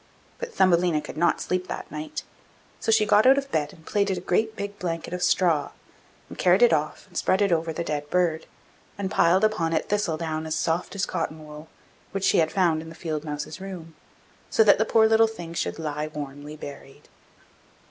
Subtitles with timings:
[0.39, 2.23] But Thumbelina could not sleep that night;
[2.79, 5.69] so she got out of bed, and plaited a great big blanket of straw,
[6.27, 8.47] and carried it off, and spread it over the dead bird,
[8.97, 11.67] and piled upon it thistle down as soft as cotton wool,
[12.13, 13.93] which she had found in the field mouse's room,
[14.49, 17.07] so that the poor little thing should lie warmly buried.